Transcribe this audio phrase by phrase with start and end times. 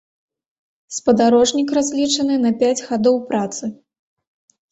[0.95, 3.63] Спадарожнік разлічаны на пяць гадоў працы.